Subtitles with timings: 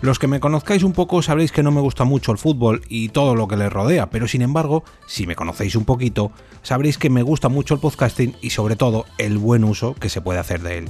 [0.00, 3.08] Los que me conozcáis un poco sabréis que no me gusta mucho el fútbol y
[3.08, 6.30] todo lo que le rodea, pero sin embargo, si me conocéis un poquito,
[6.62, 10.20] sabréis que me gusta mucho el podcasting y sobre todo el buen uso que se
[10.20, 10.88] puede hacer de él.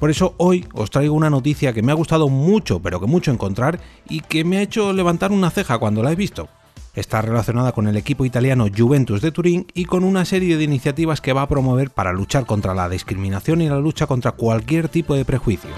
[0.00, 3.30] Por eso hoy os traigo una noticia que me ha gustado mucho, pero que mucho
[3.30, 6.48] encontrar y que me ha hecho levantar una ceja cuando la he visto.
[6.94, 11.20] Está relacionada con el equipo italiano Juventus de Turín y con una serie de iniciativas
[11.20, 15.14] que va a promover para luchar contra la discriminación y la lucha contra cualquier tipo
[15.14, 15.70] de prejuicio.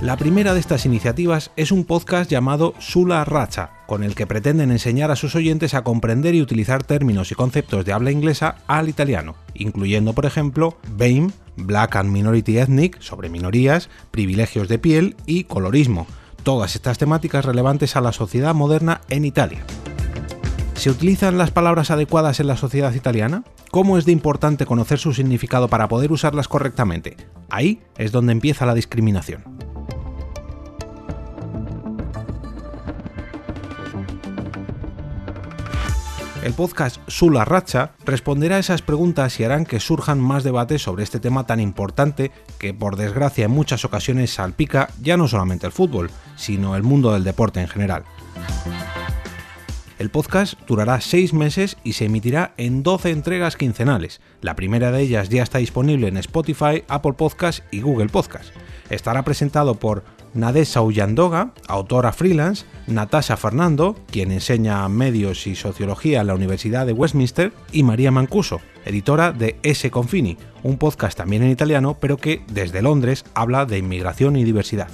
[0.00, 4.70] La primera de estas iniciativas es un podcast llamado Sula Racha, con el que pretenden
[4.70, 8.88] enseñar a sus oyentes a comprender y utilizar términos y conceptos de habla inglesa al
[8.88, 15.44] italiano, incluyendo por ejemplo BAME, Black and Minority Ethnic, sobre minorías, privilegios de piel y
[15.44, 16.06] colorismo,
[16.44, 19.62] todas estas temáticas relevantes a la sociedad moderna en Italia.
[20.76, 23.44] ¿Se utilizan las palabras adecuadas en la sociedad italiana?
[23.70, 27.18] ¿Cómo es de importante conocer su significado para poder usarlas correctamente?
[27.50, 29.59] Ahí es donde empieza la discriminación.
[36.42, 41.02] El podcast Sula Racha responderá a esas preguntas y harán que surjan más debates sobre
[41.02, 45.72] este tema tan importante que por desgracia en muchas ocasiones salpica ya no solamente el
[45.72, 48.04] fútbol, sino el mundo del deporte en general.
[50.00, 54.22] El podcast durará 6 meses y se emitirá en 12 entregas quincenales.
[54.40, 58.48] La primera de ellas ya está disponible en Spotify, Apple Podcast y Google Podcast.
[58.88, 66.28] Estará presentado por Nadesa Ullandoga, autora freelance, Natasha Fernando, quien enseña medios y sociología en
[66.28, 69.90] la Universidad de Westminster, y María Mancuso, editora de S.
[69.90, 74.88] Confini, un podcast también en italiano, pero que desde Londres habla de inmigración y diversidad.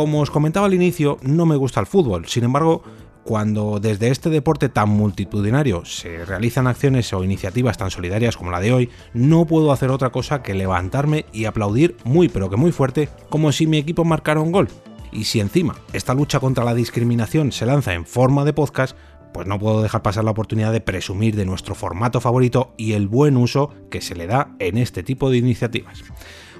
[0.00, 2.82] Como os comentaba al inicio, no me gusta el fútbol, sin embargo,
[3.22, 8.60] cuando desde este deporte tan multitudinario se realizan acciones o iniciativas tan solidarias como la
[8.60, 12.72] de hoy, no puedo hacer otra cosa que levantarme y aplaudir muy pero que muy
[12.72, 14.68] fuerte como si mi equipo marcara un gol.
[15.12, 18.96] Y si encima esta lucha contra la discriminación se lanza en forma de podcast,
[19.34, 23.06] pues no puedo dejar pasar la oportunidad de presumir de nuestro formato favorito y el
[23.06, 26.02] buen uso que se le da en este tipo de iniciativas.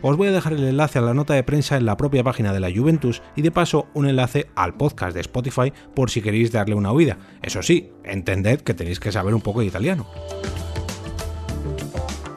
[0.02, 2.54] Os voy a dejar el enlace a la nota de prensa en la propia página
[2.54, 6.52] de la Juventus y de paso un enlace al podcast de Spotify por si queréis
[6.52, 7.18] darle una oída.
[7.42, 10.06] Eso sí, entended que tenéis que saber un poco de italiano.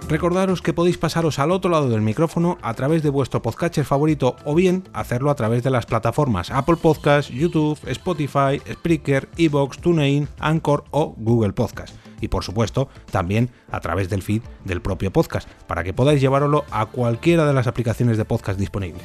[0.10, 4.36] Recordaros que podéis pasaros al otro lado del micrófono a través de vuestro podcatcher favorito
[4.44, 10.28] o bien hacerlo a través de las plataformas Apple Podcasts, YouTube, Spotify, Spreaker, Evox, TuneIn,
[10.40, 11.96] Anchor o Google Podcast.
[12.24, 16.64] Y por supuesto, también a través del feed del propio podcast, para que podáis llevarlo
[16.72, 19.04] a cualquiera de las aplicaciones de podcast disponibles.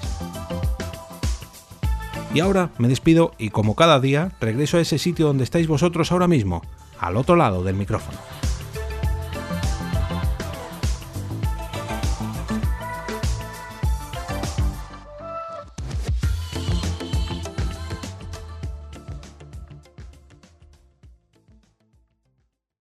[2.33, 6.12] Y ahora me despido y como cada día regreso a ese sitio donde estáis vosotros
[6.12, 6.62] ahora mismo,
[7.01, 8.19] al otro lado del micrófono.